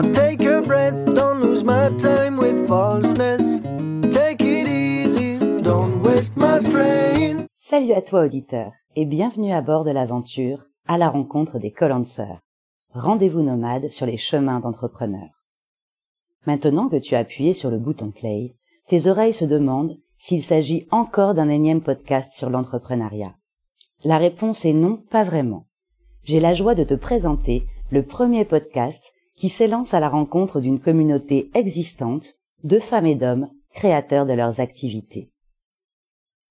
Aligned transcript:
Take 0.00 0.40
a 0.46 0.62
breath, 0.62 1.14
don't 1.14 1.42
lose 1.42 1.62
my 1.62 1.90
time 1.98 2.38
with 2.38 2.66
falseness. 2.66 3.60
Take 4.10 4.40
it 4.40 4.66
easy, 4.66 5.38
don't 5.62 6.02
waste 6.02 6.34
my 6.34 6.58
strain. 6.60 7.46
Salut 7.58 7.92
à 7.92 8.00
toi 8.00 8.22
auditeur 8.24 8.72
et 8.96 9.04
bienvenue 9.04 9.52
à 9.52 9.60
bord 9.60 9.84
de 9.84 9.90
l'aventure 9.90 10.64
à 10.86 10.96
la 10.96 11.10
rencontre 11.10 11.58
des 11.58 11.72
Collancers. 11.72 12.40
Rendez-vous 12.94 13.42
nomade 13.42 13.90
sur 13.90 14.06
les 14.06 14.16
chemins 14.16 14.60
d'entrepreneurs. 14.60 15.44
Maintenant 16.46 16.88
que 16.88 16.96
tu 16.96 17.14
as 17.14 17.18
appuyé 17.18 17.52
sur 17.52 17.70
le 17.70 17.78
bouton 17.78 18.12
play, 18.12 18.56
tes 18.86 19.08
oreilles 19.08 19.34
se 19.34 19.44
demandent 19.44 19.98
s'il 20.16 20.42
s'agit 20.42 20.88
encore 20.90 21.34
d'un 21.34 21.50
énième 21.50 21.82
podcast 21.82 22.32
sur 22.32 22.48
l'entrepreneuriat. 22.48 23.34
La 24.04 24.16
réponse 24.16 24.64
est 24.64 24.72
non, 24.72 25.04
pas 25.10 25.22
vraiment. 25.22 25.66
J'ai 26.22 26.40
la 26.40 26.54
joie 26.54 26.74
de 26.74 26.84
te 26.84 26.94
présenter 26.94 27.66
le 27.90 28.06
premier 28.06 28.46
podcast 28.46 29.12
qui 29.36 29.48
s'élance 29.48 29.94
à 29.94 30.00
la 30.00 30.08
rencontre 30.08 30.60
d'une 30.60 30.80
communauté 30.80 31.50
existante 31.54 32.34
de 32.64 32.78
femmes 32.78 33.06
et 33.06 33.14
d'hommes 33.14 33.50
créateurs 33.74 34.26
de 34.26 34.32
leurs 34.32 34.60
activités. 34.60 35.30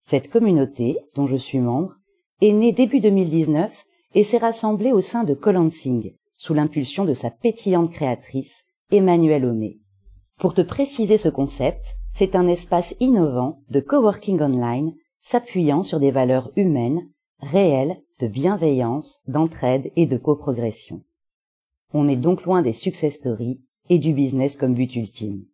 Cette 0.03 0.29
communauté, 0.29 0.97
dont 1.15 1.27
je 1.27 1.35
suis 1.35 1.59
membre, 1.59 1.95
est 2.41 2.53
née 2.53 2.73
début 2.73 2.99
2019 2.99 3.85
et 4.15 4.23
s'est 4.23 4.37
rassemblée 4.37 4.91
au 4.91 5.01
sein 5.01 5.23
de 5.23 5.33
Colansing, 5.33 6.15
sous 6.35 6.53
l'impulsion 6.53 7.05
de 7.05 7.13
sa 7.13 7.29
pétillante 7.29 7.91
créatrice, 7.91 8.65
Emmanuelle 8.91 9.45
Homé. 9.45 9.79
Pour 10.39 10.53
te 10.53 10.61
préciser 10.61 11.17
ce 11.17 11.29
concept, 11.29 11.97
c'est 12.13 12.35
un 12.35 12.47
espace 12.47 12.95
innovant 12.99 13.61
de 13.69 13.79
coworking 13.79 14.41
online 14.41 14.93
s'appuyant 15.21 15.83
sur 15.83 15.99
des 15.99 16.11
valeurs 16.11 16.51
humaines, 16.55 17.07
réelles, 17.39 18.01
de 18.19 18.27
bienveillance, 18.27 19.19
d'entraide 19.27 19.91
et 19.95 20.07
de 20.07 20.17
coprogression. 20.17 21.03
On 21.93 22.07
est 22.07 22.15
donc 22.15 22.43
loin 22.43 22.61
des 22.61 22.73
success 22.73 23.15
stories 23.15 23.61
et 23.89 23.99
du 23.99 24.13
business 24.13 24.55
comme 24.55 24.73
but 24.73 24.95
ultime. 24.95 25.45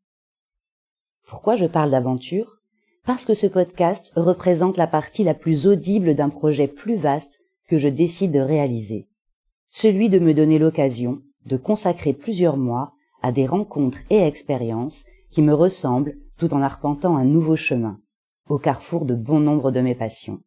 Pourquoi 1.27 1.55
je 1.55 1.66
parle 1.66 1.91
d'aventure? 1.91 2.61
Parce 3.05 3.25
que 3.25 3.33
ce 3.33 3.47
podcast 3.47 4.11
représente 4.16 4.77
la 4.77 4.88
partie 4.88 5.23
la 5.23 5.33
plus 5.33 5.65
audible 5.65 6.13
d'un 6.13 6.30
projet 6.30 6.67
plus 6.67 6.95
vaste 6.95 7.39
que 7.67 7.80
je 7.80 7.88
décide 7.88 8.31
de 8.31 8.39
réaliser. 8.39 9.08
Celui 9.69 10.09
de 10.09 10.19
me 10.19 10.33
donner 10.33 10.59
l'occasion 10.59 11.21
de 11.45 11.58
consacrer 11.58 12.13
plusieurs 12.13 12.58
mois 12.58 12.93
à 13.21 13.31
des 13.31 13.45
rencontres 13.45 13.99
et 14.09 14.19
expériences 14.19 15.05
qui 15.31 15.41
me 15.41 15.53
ressemblent 15.53 16.17
tout 16.38 16.53
en 16.53 16.61
arpentant 16.61 17.17
un 17.17 17.25
nouveau 17.25 17.55
chemin, 17.55 17.99
au 18.47 18.59
carrefour 18.59 19.05
de 19.05 19.15
bon 19.15 19.39
nombre 19.39 19.71
de 19.71 19.81
mes 19.81 19.95
passions. 19.95 20.41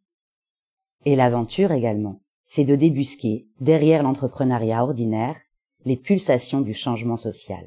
Et 1.05 1.17
l'aventure 1.17 1.73
également, 1.73 2.23
c'est 2.47 2.65
de 2.65 2.77
débusquer, 2.77 3.49
derrière 3.61 4.03
l'entrepreneuriat 4.03 4.85
ordinaire, 4.85 5.37
les 5.85 5.97
pulsations 5.97 6.61
du 6.61 6.75
changement 6.75 7.17
social. 7.17 7.65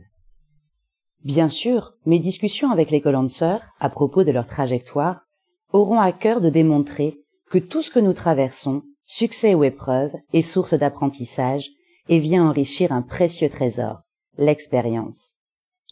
Bien 1.24 1.50
sûr, 1.50 1.94
mes 2.06 2.20
discussions 2.20 2.70
avec 2.70 2.92
les 2.92 3.02
Collancers, 3.02 3.64
à 3.80 3.90
propos 3.90 4.24
de 4.24 4.32
leur 4.32 4.46
trajectoire, 4.46 5.26
auront 5.72 6.00
à 6.00 6.12
cœur 6.12 6.42
de 6.42 6.50
démontrer 6.50 7.22
que 7.50 7.58
tout 7.58 7.82
ce 7.82 7.92
que 7.92 8.00
nous 8.00 8.14
traversons, 8.14 8.84
succès 9.06 9.54
ou 9.54 9.64
épreuve, 9.64 10.12
est 10.34 10.42
source 10.42 10.74
d'apprentissage 10.74 11.70
et 12.10 12.20
vient 12.20 12.50
enrichir 12.50 12.92
un 12.92 13.02
précieux 13.02 13.50
trésor, 13.50 14.02
l'expérience. 14.38 15.38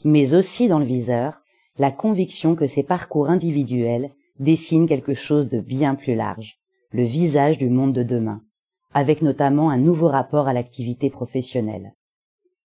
Mais 0.03 0.33
aussi 0.33 0.67
dans 0.67 0.79
le 0.79 0.85
viseur, 0.85 1.41
la 1.77 1.91
conviction 1.91 2.55
que 2.55 2.67
ces 2.67 2.83
parcours 2.83 3.29
individuels 3.29 4.11
dessinent 4.39 4.87
quelque 4.87 5.13
chose 5.13 5.47
de 5.47 5.59
bien 5.59 5.95
plus 5.95 6.15
large, 6.15 6.57
le 6.91 7.03
visage 7.03 7.57
du 7.57 7.69
monde 7.69 7.93
de 7.93 8.03
demain, 8.03 8.41
avec 8.93 9.21
notamment 9.21 9.69
un 9.69 9.77
nouveau 9.77 10.07
rapport 10.07 10.47
à 10.47 10.53
l'activité 10.53 11.09
professionnelle. 11.09 11.93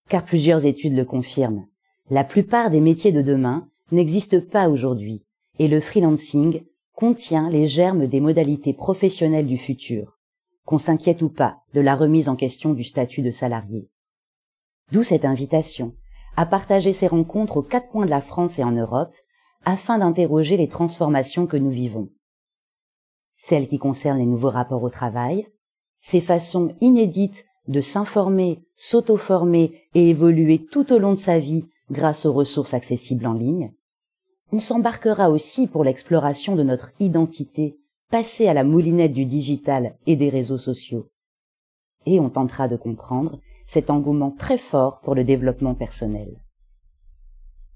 Car 0.09 0.25
plusieurs 0.25 0.65
études 0.67 0.95
le 0.95 1.05
confirment, 1.05 1.67
la 2.11 2.25
plupart 2.25 2.71
des 2.71 2.81
métiers 2.81 3.13
de 3.13 3.23
demain 3.23 3.69
n'existent 3.91 4.41
pas 4.41 4.69
aujourd'hui, 4.69 5.25
et 5.59 5.69
le 5.69 5.81
freelancing 5.81 6.63
contient 6.95 7.51
les 7.51 7.67
germes 7.67 8.07
des 8.07 8.21
modalités 8.21 8.73
professionnelles 8.73 9.47
du 9.47 9.59
futur, 9.59 10.19
qu'on 10.65 10.79
s'inquiète 10.79 11.23
ou 11.23 11.29
pas 11.29 11.59
de 11.75 11.81
la 11.81 11.95
remise 11.95 12.29
en 12.29 12.37
question 12.37 12.73
du 12.73 12.85
statut 12.85 13.23
de 13.23 13.31
salarié. 13.31 13.91
D'où 14.93 15.03
cette 15.03 15.25
invitation 15.25 15.95
à 16.37 16.47
partager 16.47 16.93
ces 16.93 17.07
rencontres 17.07 17.57
aux 17.57 17.63
quatre 17.63 17.89
coins 17.89 18.05
de 18.05 18.11
la 18.11 18.21
France 18.21 18.59
et 18.59 18.65
en 18.65 18.73
Europe 18.73 19.15
afin 19.65 19.99
d'interroger 19.99 20.57
les 20.57 20.69
transformations 20.69 21.47
que 21.47 21.57
nous 21.57 21.71
vivons. 21.71 22.11
Celles 23.37 23.67
qui 23.67 23.79
concernent 23.79 24.19
les 24.19 24.27
nouveaux 24.27 24.51
rapports 24.51 24.83
au 24.83 24.91
travail, 24.91 25.47
ces 26.01 26.21
façons 26.21 26.75
inédites 26.81 27.47
de 27.69 27.81
s'informer, 27.81 28.61
s'auto-former 28.77 29.73
et 29.95 30.11
évoluer 30.11 30.65
tout 30.65 30.93
au 30.93 30.99
long 30.99 31.15
de 31.15 31.19
sa 31.19 31.39
vie 31.39 31.67
grâce 31.91 32.27
aux 32.27 32.33
ressources 32.33 32.75
accessibles 32.75 33.27
en 33.27 33.35
ligne. 33.35 33.73
On 34.53 34.61
s'embarquera 34.61 35.31
aussi 35.31 35.67
pour 35.67 35.85
l'exploration 35.85 36.55
de 36.55 36.63
notre 36.63 36.93
identité, 37.01 37.79
passée 38.11 38.47
à 38.47 38.55
la 38.55 38.65
moulinette 38.65 39.13
du 39.13 39.25
digital 39.25 39.97
et 40.07 40.15
des 40.17 40.29
réseaux 40.29 40.59
sociaux. 40.59 41.11
Et 42.07 42.21
on 42.21 42.31
tentera 42.31 42.69
de 42.69 42.77
comprendre 42.77 43.41
cet 43.67 43.91
engouement 43.91 44.31
très 44.31 44.59
fort 44.59 45.01
pour 45.01 45.17
le 45.17 45.25
développement 45.25 45.75
personnel. 45.75 46.41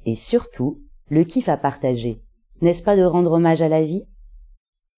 Et 0.07 0.15
surtout, 0.15 0.81
le 1.09 1.25
kiff 1.25 1.49
à 1.49 1.57
partager, 1.57 2.23
n'est-ce 2.63 2.85
pas 2.85 2.97
de 2.97 3.03
rendre 3.03 3.33
hommage 3.33 3.63
à 3.63 3.69
la 3.69 3.83
vie? 3.83 4.05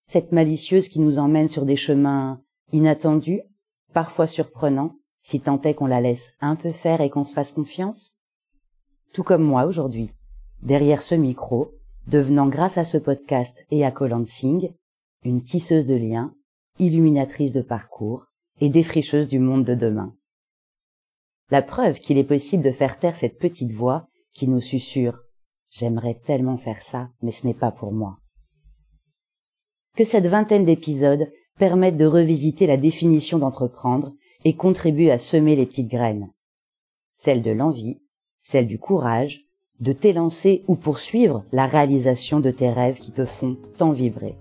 Cette 0.04 0.32
malicieuse 0.32 0.88
qui 0.88 1.00
nous 1.00 1.19
emmène 1.19 1.48
sur 1.48 1.64
des 1.64 1.76
chemins 1.76 2.42
inattendus, 2.72 3.41
parfois 3.92 4.26
surprenants, 4.26 4.97
si 5.22 5.41
tant 5.41 5.60
est 5.60 5.75
qu'on 5.75 5.86
la 5.86 6.00
laisse 6.00 6.34
un 6.41 6.56
peu 6.56 6.72
faire 6.72 7.00
et 7.00 7.10
qu'on 7.10 7.25
se 7.25 7.32
fasse 7.32 7.53
confiance 7.53 8.16
Tout 9.12 9.22
comme 9.22 9.44
moi 9.44 9.66
aujourd'hui, 9.66 10.10
derrière 10.62 11.03
ce 11.03 11.14
micro, 11.14 11.72
devenant 12.06 12.48
grâce 12.48 12.78
à 12.78 12.84
ce 12.84 12.98
podcast 12.98 13.64
et 13.70 13.84
à 13.84 13.91
Colansing, 13.91 14.72
une 15.25 15.41
tisseuse 15.41 15.86
de 15.86 15.94
liens, 15.94 16.34
illuminatrice 16.78 17.53
de 17.53 17.62
parcours 17.62 18.26
et 18.60 18.69
défricheuse 18.69 19.28
du 19.28 19.38
monde 19.38 19.64
de 19.64 19.75
demain. 19.75 20.14
La 21.50 21.62
preuve 21.62 21.98
qu'il 21.98 22.19
est 22.19 22.24
possible 22.24 22.62
de 22.62 22.70
faire 22.70 22.98
taire 22.98 23.16
cette 23.16 23.38
petite 23.38 23.72
voix 23.72 24.09
qui 24.32 24.48
nous 24.48 24.60
susurre 24.60 25.22
J'aimerais 25.70 26.20
tellement 26.26 26.59
faire 26.59 26.82
ça, 26.82 27.09
mais 27.22 27.30
ce 27.30 27.47
n'est 27.47 27.54
pas 27.54 27.72
pour 27.72 27.92
moi. 27.92 28.19
Que 29.97 30.04
cette 30.04 30.26
vingtaine 30.26 30.66
d'épisodes 30.66 31.30
permettent 31.62 31.96
de 31.96 32.06
revisiter 32.06 32.66
la 32.66 32.76
définition 32.76 33.38
d'entreprendre 33.38 34.14
et 34.44 34.56
contribuent 34.56 35.10
à 35.10 35.18
semer 35.18 35.54
les 35.54 35.64
petites 35.64 35.88
graines. 35.88 36.28
Celle 37.14 37.40
de 37.40 37.52
l'envie, 37.52 38.00
celle 38.42 38.66
du 38.66 38.80
courage, 38.80 39.44
de 39.78 39.92
t'élancer 39.92 40.64
ou 40.66 40.74
poursuivre 40.74 41.44
la 41.52 41.66
réalisation 41.66 42.40
de 42.40 42.50
tes 42.50 42.68
rêves 42.68 42.98
qui 42.98 43.12
te 43.12 43.24
font 43.24 43.56
tant 43.78 43.92
vibrer. 43.92 44.34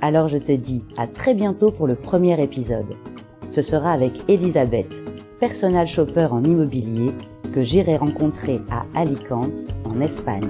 Alors 0.00 0.28
je 0.28 0.38
te 0.38 0.52
dis 0.52 0.82
à 0.96 1.06
très 1.06 1.34
bientôt 1.34 1.70
pour 1.70 1.86
le 1.86 1.96
premier 1.96 2.42
épisode. 2.42 2.96
Ce 3.50 3.60
sera 3.60 3.92
avec 3.92 4.14
Elisabeth, 4.26 5.04
personal 5.38 5.86
shopper 5.86 6.28
en 6.30 6.42
immobilier, 6.42 7.12
que 7.52 7.62
j'irai 7.62 7.98
rencontrer 7.98 8.62
à 8.70 8.86
Alicante, 8.98 9.66
en 9.84 10.00
Espagne. 10.00 10.48